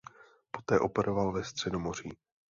[0.51, 2.09] Poté operoval ve Středomoří.